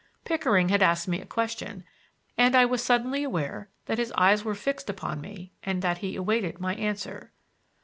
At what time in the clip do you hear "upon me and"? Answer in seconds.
4.89-5.83